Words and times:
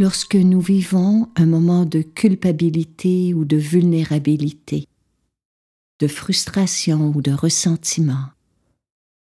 lorsque 0.00 0.34
nous 0.34 0.62
vivons 0.62 1.28
un 1.36 1.44
moment 1.44 1.84
de 1.84 2.00
culpabilité 2.00 3.34
ou 3.34 3.44
de 3.44 3.58
vulnérabilité, 3.58 4.86
de 5.98 6.06
frustration 6.06 7.12
ou 7.14 7.20
de 7.20 7.32
ressentiment, 7.32 8.30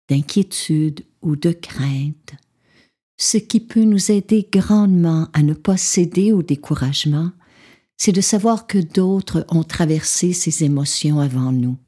d'inquiétude 0.09 1.05
ou 1.23 1.35
de 1.35 1.51
crainte, 1.51 2.35
ce 3.19 3.37
qui 3.37 3.59
peut 3.59 3.83
nous 3.83 4.13
aider 4.13 4.49
grandement 4.49 5.27
à 5.33 5.43
ne 5.43 5.55
pas 5.55 5.77
céder 5.77 6.31
au 6.31 6.45
découragement, 6.45 7.33
c'est 7.97 8.13
de 8.13 8.21
savoir 8.21 8.69
que 8.69 8.79
d'autres 8.79 9.45
ont 9.49 9.65
traversé 9.65 10.33
ces 10.33 10.63
émotions 10.63 11.19
avant 11.19 11.51
nous, 11.51 11.79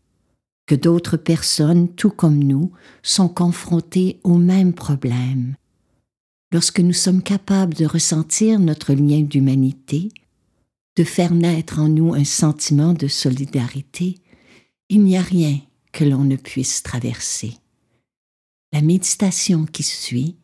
que 0.66 0.74
d'autres 0.74 1.16
personnes, 1.16 1.88
tout 1.94 2.10
comme 2.10 2.42
nous, 2.42 2.72
sont 3.04 3.28
confrontées 3.28 4.18
aux 4.24 4.38
mêmes 4.38 4.74
problèmes. 4.74 5.54
Lorsque 6.52 6.80
nous 6.80 6.92
sommes 6.92 7.22
capables 7.22 7.72
de 7.72 7.86
ressentir 7.86 8.58
notre 8.58 8.92
lien 8.92 9.22
d'humanité, 9.22 10.10
de 10.96 11.04
faire 11.04 11.32
naître 11.32 11.78
en 11.78 11.88
nous 11.88 12.12
un 12.12 12.24
sentiment 12.24 12.92
de 12.92 13.08
solidarité, 13.08 14.18
il 14.90 15.02
n'y 15.02 15.16
a 15.16 15.22
rien 15.22 15.58
que 15.92 16.04
l'on 16.04 16.24
ne 16.24 16.36
puisse 16.36 16.82
traverser. 16.82 17.54
La 18.70 18.82
méditation 18.82 19.64
qui 19.64 19.82
suit, 19.82 20.36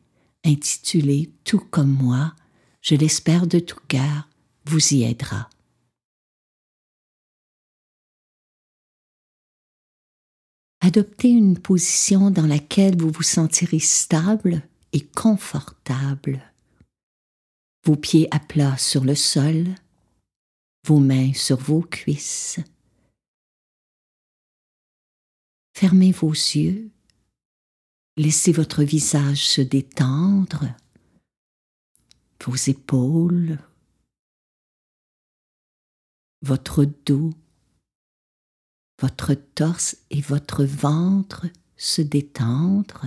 intitulée 0.46 1.30
Tout 1.44 1.60
comme 1.70 1.92
moi, 1.92 2.34
je 2.80 2.94
l'espère 2.94 3.46
de 3.46 3.58
tout 3.58 3.80
cœur, 3.86 4.30
vous 4.64 4.94
y 4.94 5.02
aidera. 5.02 5.50
Adoptez 10.80 11.28
une 11.28 11.58
position 11.58 12.30
dans 12.30 12.46
laquelle 12.46 12.96
vous 12.96 13.10
vous 13.10 13.22
sentirez 13.22 13.80
stable 13.80 14.62
et 14.92 15.06
confortable. 15.06 16.52
Vos 17.84 17.96
pieds 17.96 18.28
à 18.30 18.38
plat 18.38 18.76
sur 18.76 19.04
le 19.04 19.14
sol, 19.14 19.74
vos 20.86 20.98
mains 20.98 21.32
sur 21.32 21.56
vos 21.56 21.82
cuisses. 21.82 22.60
Fermez 25.74 26.12
vos 26.12 26.32
yeux, 26.32 26.90
laissez 28.16 28.52
votre 28.52 28.82
visage 28.82 29.46
se 29.46 29.60
détendre, 29.60 30.66
vos 32.44 32.56
épaules, 32.56 33.58
votre 36.42 36.84
dos 36.84 37.32
votre 39.00 39.34
torse 39.34 39.96
et 40.10 40.20
votre 40.20 40.64
ventre 40.64 41.46
se 41.76 42.02
détendre. 42.02 43.06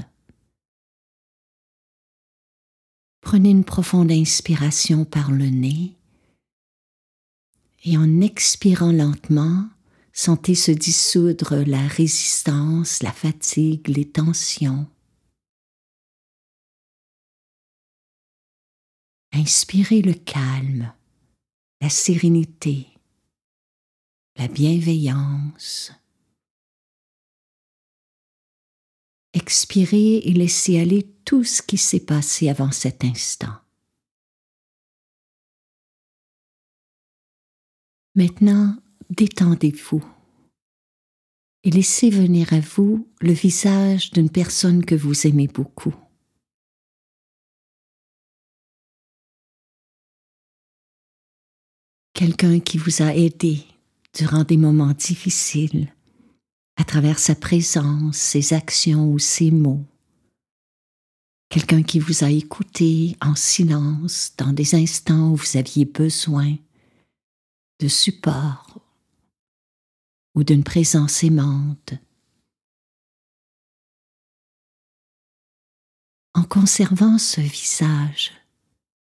Prenez 3.22 3.52
une 3.52 3.64
profonde 3.64 4.11
inspiration 4.11 5.05
par 5.05 5.31
le 5.31 5.45
nez 5.45 5.95
et 7.83 7.97
en 7.97 8.22
expirant 8.22 8.91
lentement, 8.91 9.67
sentez 10.14 10.55
se 10.55 10.72
dissoudre 10.72 11.64
la 11.66 11.88
résistance, 11.88 13.02
la 13.02 13.11
fatigue, 13.11 13.88
les 13.88 14.08
tensions. 14.08 14.88
Inspirez 19.33 20.02
le 20.02 20.14
calme, 20.14 20.94
la 21.80 21.89
sérénité, 21.89 22.88
la 24.36 24.47
bienveillance. 24.47 25.94
Expirez 29.34 30.18
et 30.18 30.34
laissez 30.34 30.80
aller 30.80 31.08
tout 31.26 31.44
ce 31.44 31.62
qui 31.62 31.78
s'est 31.78 32.06
passé 32.06 32.50
avant 32.50 32.72
cet 32.72 33.06
instant. 33.06 33.56
Maintenant, 38.14 38.76
détendez-vous 39.10 40.04
et 41.64 41.72
laissez 41.72 42.10
venir 42.10 42.52
à 42.52 42.60
vous 42.60 43.08
le 43.22 43.32
visage 43.32 44.11
d'une 44.11 44.30
personne 44.30 44.83
que 44.83 44.95
vous 44.95 45.28
aimez 45.28 45.48
beaucoup. 45.48 45.95
Quelqu'un 52.14 52.60
qui 52.60 52.78
vous 52.78 53.02
a 53.02 53.16
aidé 53.16 53.64
durant 54.14 54.44
des 54.44 54.58
moments 54.58 54.94
difficiles, 54.94 55.94
à 56.81 56.83
travers 56.83 57.19
sa 57.19 57.36
présence, 57.36 58.17
ses 58.17 58.53
actions 58.53 59.08
ou 59.08 59.19
ses 59.19 59.52
mots. 59.52 59.86
Quelqu'un 61.47 61.83
qui 61.83 61.99
vous 61.99 62.23
a 62.23 62.31
écouté 62.31 63.15
en 63.21 63.36
silence 63.36 64.33
dans 64.36 64.52
des 64.52 64.73
instants 64.73 65.30
où 65.30 65.36
vous 65.36 65.58
aviez 65.58 65.86
besoin 65.86 66.55
de 67.81 67.87
support 67.87 68.80
ou 70.33 70.43
d'une 70.43 70.64
présence 70.64 71.23
aimante. 71.23 71.93
En 76.33 76.43
conservant 76.43 77.19
ce 77.19 77.42
visage 77.42 78.31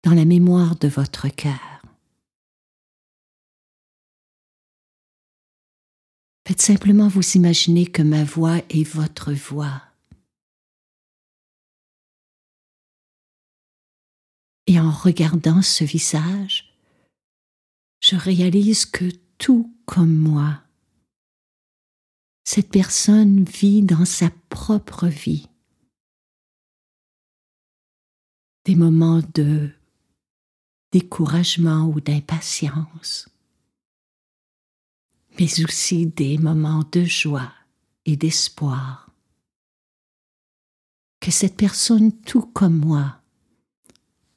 dans 0.02 0.14
la 0.14 0.24
mémoire 0.24 0.74
de 0.74 0.88
votre 0.88 1.28
cœur, 1.28 1.71
Faites 6.46 6.60
simplement 6.60 7.08
vous 7.08 7.36
imaginer 7.36 7.86
que 7.86 8.02
ma 8.02 8.24
voix 8.24 8.58
est 8.68 8.82
votre 8.82 9.32
voix. 9.32 9.82
Et 14.66 14.80
en 14.80 14.90
regardant 14.90 15.62
ce 15.62 15.84
visage, 15.84 16.76
je 18.00 18.16
réalise 18.16 18.86
que 18.86 19.10
tout 19.38 19.72
comme 19.86 20.14
moi, 20.14 20.62
cette 22.44 22.70
personne 22.70 23.44
vit 23.44 23.82
dans 23.82 24.04
sa 24.04 24.30
propre 24.48 25.06
vie 25.06 25.48
des 28.64 28.74
moments 28.76 29.22
de 29.34 29.70
découragement 30.92 31.86
ou 31.86 32.00
d'impatience 32.00 33.31
mais 35.38 35.64
aussi 35.64 36.06
des 36.06 36.38
moments 36.38 36.84
de 36.92 37.04
joie 37.04 37.52
et 38.04 38.16
d'espoir. 38.16 39.10
Que 41.20 41.30
cette 41.30 41.56
personne, 41.56 42.12
tout 42.22 42.42
comme 42.42 42.78
moi, 42.78 43.20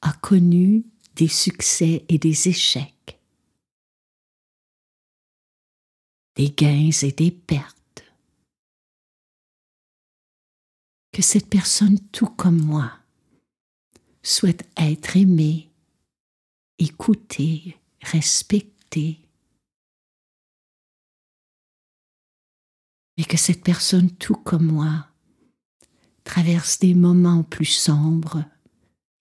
a 0.02 0.12
connu 0.12 0.84
des 1.16 1.28
succès 1.28 2.04
et 2.08 2.18
des 2.18 2.48
échecs, 2.48 3.18
des 6.36 6.50
gains 6.50 6.90
et 7.02 7.12
des 7.12 7.30
pertes. 7.30 8.04
Que 11.12 11.22
cette 11.22 11.48
personne, 11.48 11.98
tout 12.10 12.28
comme 12.28 12.60
moi, 12.60 12.92
souhaite 14.22 14.68
être 14.76 15.16
aimée, 15.16 15.70
écoutée, 16.78 17.78
respectée, 18.02 19.25
mais 23.16 23.24
que 23.24 23.36
cette 23.36 23.62
personne, 23.62 24.10
tout 24.10 24.34
comme 24.34 24.66
moi, 24.66 25.06
traverse 26.24 26.78
des 26.78 26.94
moments 26.94 27.42
plus 27.42 27.64
sombres 27.64 28.44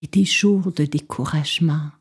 et 0.01 0.07
des 0.07 0.25
jours 0.25 0.71
de 0.71 0.85
découragement, 0.85 1.91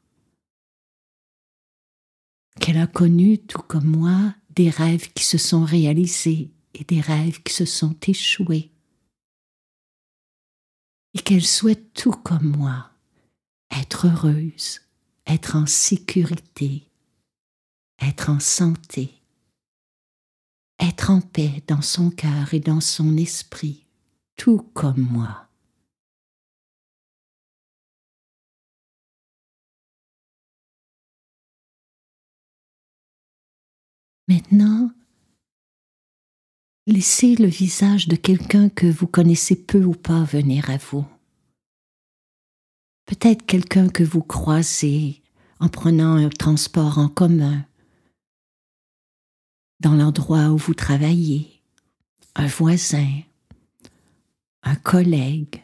qu'elle 2.60 2.78
a 2.78 2.87
connu, 2.87 3.38
tout 3.38 3.62
comme 3.62 3.87
moi, 3.87 4.34
des 4.50 4.71
rêves 4.71 5.12
qui 5.12 5.25
se 5.25 5.38
sont 5.38 5.65
réalisés 5.65 6.50
et 6.75 6.84
des 6.84 7.00
rêves 7.00 7.43
qui 7.43 7.53
se 7.53 7.65
sont 7.65 7.97
échoués, 8.06 8.71
et 11.15 11.21
qu'elle 11.21 11.44
souhaite, 11.44 11.93
tout 11.94 12.10
comme 12.10 12.57
moi, 12.57 12.91
être 13.71 14.09
heureuse, 14.09 14.80
être 15.27 15.57
en 15.57 15.66
sécurité, 15.66 16.89
être 18.01 18.30
en 18.30 18.41
santé 18.41 19.23
être 20.78 21.10
en 21.10 21.21
paix 21.21 21.62
dans 21.66 21.82
son 21.82 22.10
cœur 22.10 22.54
et 22.54 22.60
dans 22.60 22.80
son 22.80 23.16
esprit, 23.16 23.86
tout 24.36 24.59
comme 24.74 25.00
moi. 25.10 25.48
Maintenant, 34.26 34.91
laissez 36.86 37.36
le 37.36 37.47
visage 37.47 38.09
de 38.09 38.16
quelqu'un 38.16 38.71
que 38.71 38.86
vous 38.86 39.06
connaissez 39.06 39.54
peu 39.54 39.84
ou 39.84 39.92
pas 39.92 40.24
venir 40.24 40.71
à 40.71 40.78
vous. 40.78 41.04
Peut-être 43.04 43.44
quelqu'un 43.44 43.88
que 43.88 44.03
vous 44.03 44.22
croisez 44.22 45.22
en 45.60 45.68
prenant 45.68 46.16
un 46.16 46.30
transport 46.30 46.97
en 46.97 47.09
commun 47.09 47.66
dans 49.80 49.94
l'endroit 49.94 50.48
où 50.50 50.56
vous 50.56 50.74
travaillez, 50.74 51.62
un 52.34 52.47
voisin, 52.47 53.21
un 54.62 54.76
collègue, 54.76 55.62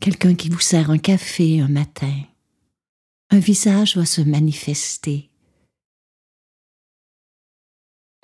quelqu'un 0.00 0.34
qui 0.34 0.48
vous 0.48 0.60
sert 0.60 0.90
un 0.90 0.98
café 0.98 1.60
un 1.60 1.68
matin, 1.68 2.22
un 3.30 3.38
visage 3.38 3.96
va 3.96 4.06
se 4.06 4.20
manifester. 4.20 5.30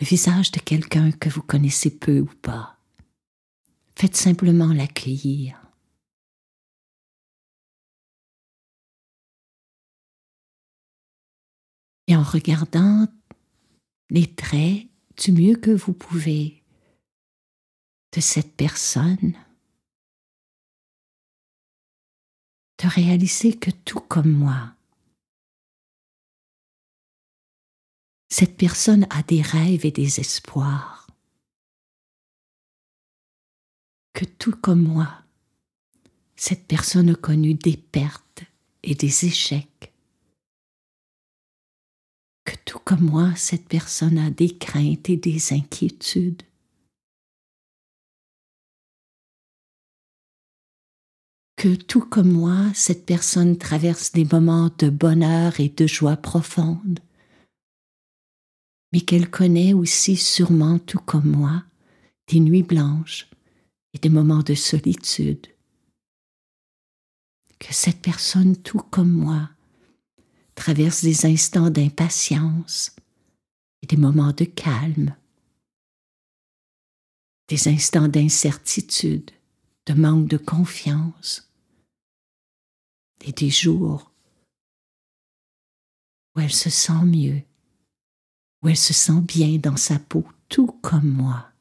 Le 0.01 0.07
visage 0.07 0.51
de 0.51 0.61
quelqu'un 0.61 1.13
que 1.13 1.29
vous 1.29 1.43
connaissez 1.43 1.91
peu 1.91 2.21
ou 2.21 2.31
pas. 2.43 2.79
Faites 3.97 4.17
simplement 4.17 4.73
l'accueillir. 4.73 5.61
Et 12.07 12.17
en 12.17 12.23
regardant 12.23 13.07
les 14.15 14.33
traits 14.33 14.87
du 15.17 15.33
mieux 15.33 15.57
que 15.57 15.73
vous 15.73 15.93
pouvez 15.93 16.63
de 18.13 18.21
cette 18.21 18.55
personne, 18.57 19.35
de 22.79 22.87
réaliser 22.87 23.59
que 23.59 23.73
tout 23.73 23.99
comme 23.99 24.31
moi, 24.31 24.77
cette 28.29 28.57
personne 28.57 29.05
a 29.11 29.25
des 29.25 29.43
rêves 29.43 29.85
et 29.85 29.91
des 29.91 30.21
espoirs. 30.21 31.09
Que 34.13 34.25
tout 34.25 34.55
comme 34.55 34.83
moi, 34.83 35.25
cette 36.37 36.69
personne 36.69 37.11
a 37.11 37.15
connu 37.17 37.55
des 37.55 37.77
pertes 37.77 38.45
et 38.85 38.95
des 38.95 39.25
échecs. 39.25 39.74
Que 42.45 42.55
tout 42.65 42.79
comme 42.79 43.07
moi, 43.07 43.35
cette 43.37 43.67
personne 43.67 44.19
a 44.19 44.31
des 44.31 44.57
craintes 44.57 45.09
et 45.09 45.17
des 45.17 45.53
inquiétudes. 45.53 46.43
Que 51.57 51.75
tout 51.75 52.03
comme 52.03 52.33
moi, 52.33 52.71
cette 52.75 53.07
personne 53.07 53.57
traverse 53.57 54.13
des 54.13 54.27
moments 54.27 54.71
de 54.79 54.91
bonheur 54.91 55.59
et 55.61 55.71
de 55.71 55.87
joie 55.87 56.17
profonde 56.17 57.01
mais 58.95 59.01
qu'elle 59.01 59.29
connaît 59.29 59.73
aussi 59.73 60.15
sûrement, 60.15 60.79
tout 60.79 61.01
comme 61.01 61.29
moi, 61.29 61.65
des 62.29 62.39
nuits 62.39 62.63
blanches 62.63 63.29
et 63.93 63.99
des 63.99 64.09
moments 64.09 64.45
de 64.45 64.55
solitude. 64.55 65.49
Que 67.59 67.75
cette 67.75 68.01
personne, 68.01 68.55
tout 68.55 68.79
comme 68.79 69.11
moi, 69.11 69.51
traverse 70.55 71.03
des 71.03 71.27
instants 71.27 71.71
d'impatience 71.71 72.95
et 73.83 73.87
des 73.87 73.97
moments 73.97 74.33
de 74.33 74.45
calme, 74.45 75.17
des 77.49 77.69
instants 77.69 78.09
d'incertitude, 78.09 79.31
de 79.87 79.95
manque 79.95 80.29
de 80.29 80.39
confiance, 80.39 81.51
et 83.21 83.33
des 83.33 83.51
jours 83.51 84.11
où 86.37 86.41
elle 86.41 86.53
se 86.53 86.71
sent 86.71 87.05
mieux 87.05 87.43
où 88.65 88.69
elle 88.69 88.77
se 88.79 88.95
sent 88.95 89.21
bien 89.21 89.59
dans 89.59 89.77
sa 89.77 89.99
peau, 89.99 90.27
tout 90.49 90.73
comme 90.83 91.09
moi. 91.09 91.53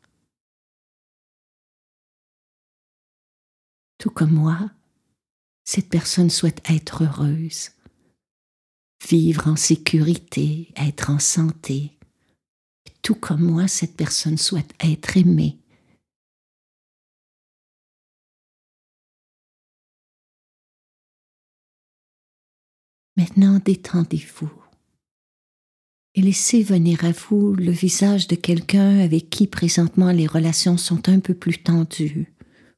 Tout 3.97 4.09
comme 4.09 4.31
moi, 4.31 4.71
cette 5.65 5.89
personne 5.89 6.29
souhaite 6.29 6.61
être 6.69 7.03
heureuse, 7.03 7.71
vivre 9.07 9.47
en 9.47 9.55
sécurité, 9.55 10.69
être 10.75 11.09
en 11.09 11.19
santé. 11.19 11.91
tout 13.01 13.15
comme 13.15 13.41
moi, 13.41 13.67
cette 13.67 13.97
personne 13.97 14.37
souhaite 14.37 14.73
être 14.79 15.17
aimée. 15.17 15.57
Maintenant, 23.17 23.59
détendez-vous 23.59 24.51
et 26.15 26.21
laissez 26.21 26.63
venir 26.63 27.03
à 27.05 27.11
vous 27.11 27.53
le 27.55 27.71
visage 27.71 28.27
de 28.27 28.35
quelqu'un 28.35 28.99
avec 28.99 29.29
qui 29.29 29.47
présentement 29.47 30.11
les 30.11 30.27
relations 30.27 30.77
sont 30.77 31.09
un 31.09 31.19
peu 31.19 31.33
plus 31.33 31.61
tendues 31.61 32.33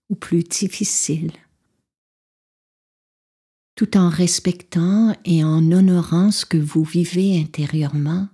ou 0.09 0.15
plus 0.15 0.43
difficiles, 0.43 1.33
tout 3.75 3.97
en 3.97 4.09
respectant 4.09 5.15
et 5.25 5.43
en 5.43 5.71
honorant 5.71 6.31
ce 6.31 6.45
que 6.45 6.57
vous 6.57 6.83
vivez 6.83 7.39
intérieurement. 7.39 8.29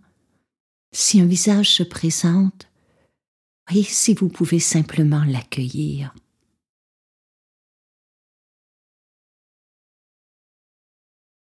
Si 0.94 1.20
un 1.20 1.26
visage 1.26 1.70
se 1.74 1.84
présente, 1.84 2.68
voyez 3.68 3.84
si 3.84 4.14
vous 4.14 4.30
pouvez 4.30 4.60
simplement 4.60 5.24
l'accueillir. 5.24 6.14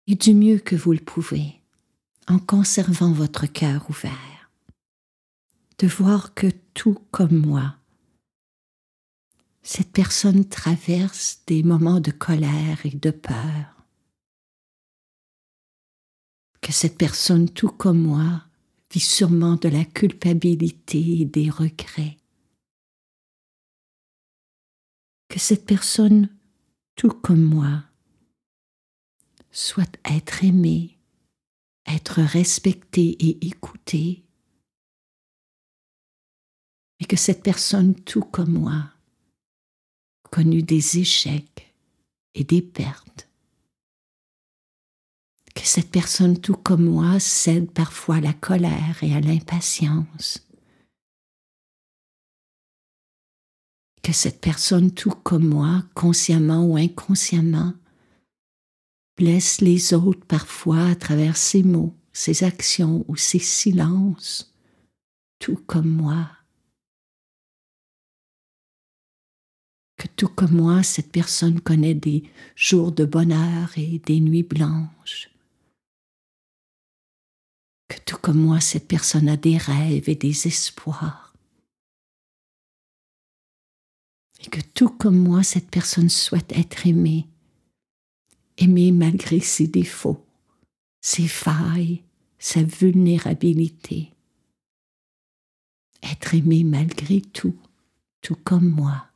Et 0.07 0.16
du 0.16 0.34
mieux 0.34 0.60
que 0.60 0.75
vous 0.75 0.94
le 0.94 1.00
pouvez 1.00 1.62
en 2.28 2.40
conservant 2.40 3.12
votre 3.12 3.48
cœur 3.48 3.90
ouvert, 3.90 4.52
de 5.80 5.88
voir 5.88 6.34
que 6.34 6.48
tout 6.74 7.00
comme 7.12 7.38
moi, 7.38 7.75
cette 9.62 9.92
personne 9.92 10.48
traverse 10.48 11.42
des 11.48 11.63
moments 11.63 12.00
de 12.00 12.12
colère 12.12 12.86
et 12.86 12.92
de 12.92 13.12
peur, 13.12 13.79
que 16.69 16.75
cette 16.75 17.00
personne 17.00 17.50
tout 17.50 17.69
comme 17.69 18.00
moi 18.00 18.44
vit 18.92 19.00
sûrement 19.00 19.56
de 19.56 19.69
la 19.69 19.86
culpabilité 19.86 21.21
et 21.21 21.25
des 21.25 21.50
regrets, 21.50 22.19
que 25.30 25.39
cette 25.39 25.66
personne 25.66 26.30
tout 26.95 27.10
comme 27.10 27.42
moi 27.42 27.83
soit 29.50 29.98
être 30.06 30.44
aimée 30.44 31.00
être 31.88 32.21
respecté 32.21 33.18
et 33.19 33.48
écouté, 33.48 34.24
mais 37.00 37.07
que 37.07 37.16
cette 37.16 37.42
personne, 37.42 37.95
tout 37.95 38.21
comme 38.21 38.51
moi, 38.51 38.92
connu 40.30 40.62
des 40.62 41.00
échecs 41.00 41.74
et 42.36 42.44
des 42.44 42.62
pertes, 42.62 43.29
que 45.59 45.67
cette 45.67 45.91
personne, 45.91 46.39
tout 46.39 46.56
comme 46.56 46.85
moi, 46.85 47.19
cède 47.19 47.69
parfois 47.69 48.15
à 48.15 48.21
la 48.21 48.31
colère 48.31 49.03
et 49.03 49.13
à 49.13 49.19
l'impatience, 49.19 50.47
que 54.01 54.13
cette 54.13 54.39
personne, 54.39 54.94
tout 54.94 55.11
comme 55.11 55.50
moi, 55.50 55.83
consciemment 55.95 56.65
ou 56.65 56.77
inconsciemment, 56.77 57.73
blesse 59.17 59.59
les 59.59 59.94
autres 59.94 60.25
parfois 60.25 60.85
à 60.85 60.95
travers 60.95 61.35
ses 61.35 61.63
mots, 61.63 61.94
ses 62.13 62.45
actions 62.45 63.04
ou 63.09 63.18
ses 63.18 63.39
silences, 63.39 64.56
tout 65.39 65.59
comme 65.68 65.89
moi. 65.89 66.31
Que 69.97 70.07
tout 70.07 70.30
comme 70.30 70.56
moi, 70.56 70.83
cette 70.83 71.11
personne 71.11 71.59
connaît 71.59 71.95
des 71.95 72.23
jours 72.56 72.94
de 72.94 73.04
bonheur 73.04 73.78
et 73.78 73.99
des 73.99 74.21
nuits 74.21 74.44
blanches. 74.44 75.30
Que 77.90 77.98
tout 78.06 78.18
comme 78.18 78.40
moi, 78.40 78.62
cette 78.62 78.88
personne 78.88 79.28
a 79.28 79.36
des 79.36 79.58
rêves 79.58 80.08
et 80.08 80.16
des 80.16 80.48
espoirs. 80.48 81.34
Et 84.42 84.50
que 84.50 84.62
tout 84.74 84.90
comme 84.90 85.18
moi, 85.18 85.44
cette 85.44 85.69
personne 85.69 86.10
souhaite 86.10 86.54
être 86.54 86.88
aimée 86.88 87.28
aimer 88.60 88.92
malgré 88.92 89.40
ses 89.40 89.68
défauts, 89.68 90.26
ses 91.02 91.28
failles, 91.28 92.04
sa 92.38 92.62
vulnérabilité. 92.64 94.14
Être 96.04 96.36
aimé 96.36 96.64
malgré 96.64 97.22
tout, 97.22 97.56
tout 98.22 98.36
comme 98.36 98.69
moi. 98.69 99.08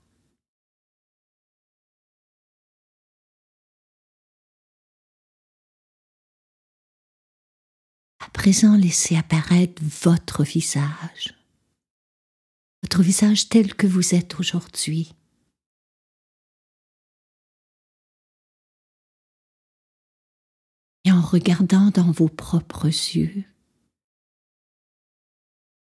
À 8.25 8.29
présent, 8.31 8.75
laissez 8.75 9.15
apparaître 9.15 9.81
votre 10.03 10.43
visage, 10.43 11.35
votre 12.81 13.01
visage 13.01 13.49
tel 13.49 13.75
que 13.75 13.87
vous 13.87 14.15
êtes 14.15 14.39
aujourd'hui. 14.39 15.13
et 21.05 21.11
en 21.11 21.21
regardant 21.21 21.89
dans 21.89 22.11
vos 22.11 22.29
propres 22.29 22.85
yeux, 22.85 23.43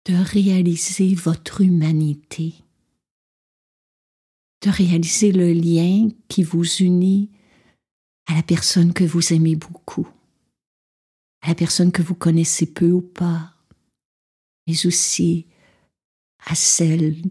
de 0.06 0.14
réaliser 0.14 1.14
votre 1.14 1.60
humanité, 1.60 2.54
de 4.62 4.70
réaliser 4.70 5.32
le 5.32 5.52
lien 5.52 6.08
qui 6.28 6.42
vous 6.42 6.64
unit 6.76 7.30
à 8.26 8.34
la 8.34 8.42
personne 8.42 8.92
que 8.92 9.04
vous 9.04 9.32
aimez 9.32 9.56
beaucoup, 9.56 10.08
à 11.42 11.48
la 11.48 11.54
personne 11.54 11.92
que 11.92 12.02
vous 12.02 12.14
connaissez 12.14 12.66
peu 12.66 12.90
ou 12.90 13.00
pas, 13.00 13.54
mais 14.66 14.86
aussi 14.86 15.46
à 16.46 16.54
celle 16.54 17.22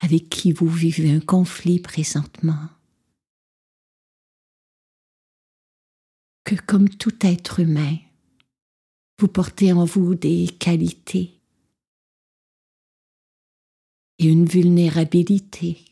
avec 0.00 0.28
qui 0.28 0.52
vous 0.52 0.68
vivez 0.68 1.10
un 1.10 1.20
conflit 1.20 1.80
présentement. 1.80 2.68
que 6.46 6.54
comme 6.54 6.88
tout 6.88 7.26
être 7.26 7.58
humain, 7.58 7.96
vous 9.18 9.26
portez 9.26 9.72
en 9.72 9.84
vous 9.84 10.14
des 10.14 10.46
qualités 10.60 11.40
et 14.18 14.26
une 14.26 14.46
vulnérabilité, 14.46 15.84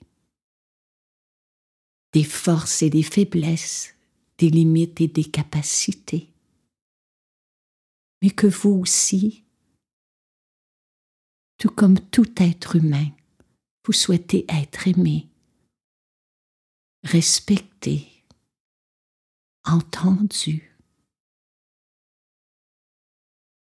des 2.12 2.22
forces 2.22 2.82
et 2.82 2.90
des 2.90 3.02
faiblesses, 3.02 3.96
des 4.38 4.48
limites 4.48 5.00
et 5.00 5.08
des 5.08 5.24
capacités, 5.24 6.28
mais 8.24 8.30
que 8.30 8.46
vous 8.46 8.70
aussi, 8.70 9.44
tout 11.58 11.68
comme 11.68 12.00
tout 12.00 12.42
être 12.42 12.76
humain, 12.76 13.10
vous 13.84 13.92
souhaitez 13.92 14.46
être 14.48 14.88
aimé, 14.88 15.28
respecté, 17.02 18.08
entendu. 19.66 20.74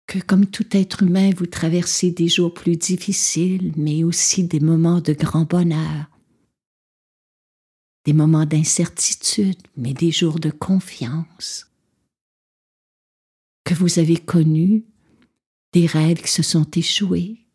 Que 0.05 0.20
comme 0.20 0.46
tout 0.46 0.67
être 0.75 1.03
humain, 1.03 1.29
vous 1.38 1.48
traversez 1.48 2.12
des 2.12 2.27
jours 2.27 2.53
plus 2.53 2.75
difficiles, 2.75 3.72
mais 3.77 4.03
aussi 4.03 4.43
des 4.43 4.60
moments 4.60 5.00
de 5.00 5.13
grand 5.13 5.46
bonheur, 5.46 6.08
des 8.03 8.12
moments 8.12 8.46
d'incertitude, 8.46 9.62
mais 9.77 9.93
des 9.93 10.12
jours 10.12 10.41
de 10.41 10.50
confiance. 10.50 11.70
Que 13.63 13.74
vous 13.74 14.00
avez 14.00 14.18
connu 14.18 14.86
des 15.74 15.86
rêves 15.86 16.22
qui 16.22 16.32
se 16.32 16.44
sont 16.44 16.70
échoués, 16.72 17.48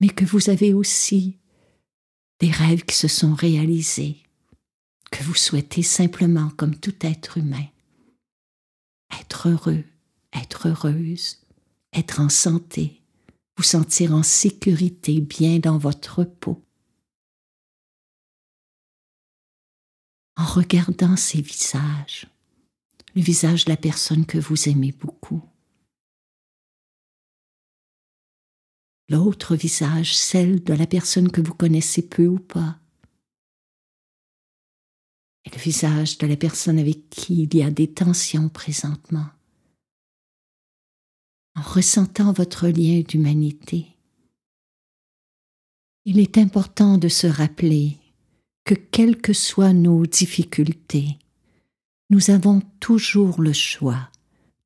mais 0.00 0.08
que 0.08 0.24
vous 0.24 0.50
avez 0.50 0.74
aussi 0.74 1.38
des 2.40 2.50
rêves 2.50 2.84
qui 2.84 2.96
se 2.96 3.08
sont 3.08 3.34
réalisés, 3.34 4.22
que 5.10 5.22
vous 5.22 5.34
souhaitez 5.34 5.82
simplement, 5.82 6.50
comme 6.50 6.78
tout 6.78 6.94
être 7.00 7.38
humain, 7.38 7.66
être 9.20 9.48
heureux, 9.48 9.84
être 10.32 10.68
heureuse, 10.68 11.46
être 11.92 12.20
en 12.20 12.28
santé, 12.28 13.02
vous 13.56 13.62
sentir 13.62 14.14
en 14.14 14.22
sécurité, 14.22 15.20
bien 15.20 15.58
dans 15.58 15.78
votre 15.78 16.24
peau. 16.24 16.62
En 20.36 20.44
regardant 20.44 21.16
ces 21.16 21.40
visages, 21.40 22.26
le 23.14 23.22
visage 23.22 23.64
de 23.64 23.70
la 23.70 23.76
personne 23.76 24.26
que 24.26 24.38
vous 24.38 24.68
aimez 24.68 24.92
beaucoup, 24.92 25.42
l'autre 29.08 29.54
visage, 29.56 30.16
celle 30.16 30.62
de 30.64 30.74
la 30.74 30.86
personne 30.86 31.30
que 31.30 31.40
vous 31.40 31.54
connaissez 31.54 32.02
peu 32.08 32.26
ou 32.26 32.38
pas, 32.38 32.78
et 35.44 35.50
le 35.50 35.58
visage 35.58 36.18
de 36.18 36.26
la 36.26 36.36
personne 36.36 36.78
avec 36.78 37.10
qui 37.10 37.42
il 37.42 37.54
y 37.54 37.62
a 37.62 37.70
des 37.70 37.92
tensions 37.92 38.48
présentement, 38.48 39.26
en 41.54 41.62
ressentant 41.62 42.32
votre 42.32 42.66
lien 42.68 43.02
d'humanité. 43.02 43.86
Il 46.06 46.18
est 46.18 46.38
important 46.38 46.98
de 46.98 47.08
se 47.08 47.26
rappeler 47.26 47.98
que 48.64 48.74
quelles 48.74 49.20
que 49.20 49.32
soient 49.32 49.72
nos 49.72 50.06
difficultés, 50.06 51.18
nous 52.14 52.30
avons 52.30 52.62
toujours 52.78 53.42
le 53.42 53.52
choix 53.52 54.08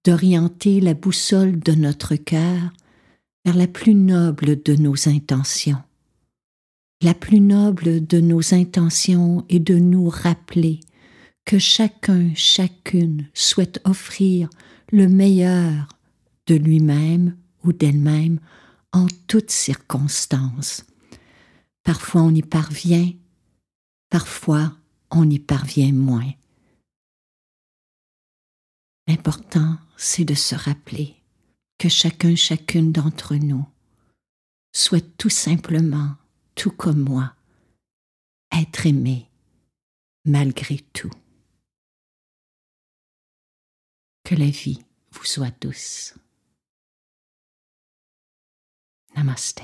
d'orienter 0.04 0.82
la 0.82 0.92
boussole 0.92 1.58
de 1.58 1.72
notre 1.72 2.14
cœur 2.14 2.74
vers 3.46 3.56
la 3.56 3.66
plus 3.66 3.94
noble 3.94 4.62
de 4.62 4.76
nos 4.76 5.08
intentions. 5.08 5.82
La 7.00 7.14
plus 7.14 7.40
noble 7.40 8.06
de 8.06 8.20
nos 8.20 8.52
intentions 8.52 9.46
est 9.48 9.60
de 9.60 9.76
nous 9.78 10.10
rappeler 10.10 10.80
que 11.46 11.58
chacun, 11.58 12.34
chacune 12.34 13.28
souhaite 13.32 13.80
offrir 13.84 14.50
le 14.92 15.08
meilleur 15.08 15.88
de 16.48 16.54
lui-même 16.54 17.34
ou 17.64 17.72
d'elle-même 17.72 18.40
en 18.92 19.06
toutes 19.26 19.50
circonstances. 19.50 20.84
Parfois 21.82 22.20
on 22.20 22.34
y 22.34 22.42
parvient, 22.42 23.10
parfois 24.10 24.74
on 25.10 25.30
y 25.30 25.38
parvient 25.38 25.94
moins. 25.94 26.30
L'important, 29.08 29.78
c'est 29.96 30.26
de 30.26 30.34
se 30.34 30.54
rappeler 30.54 31.16
que 31.78 31.88
chacun, 31.88 32.36
chacune 32.36 32.92
d'entre 32.92 33.36
nous 33.36 33.66
souhaite 34.70 35.16
tout 35.16 35.30
simplement, 35.30 36.14
tout 36.54 36.70
comme 36.70 37.00
moi, 37.00 37.34
être 38.52 38.84
aimé 38.84 39.30
malgré 40.26 40.78
tout. 40.92 41.10
Que 44.24 44.34
la 44.34 44.50
vie 44.50 44.84
vous 45.12 45.24
soit 45.24 45.58
douce. 45.58 46.14
Namaste. 49.16 49.62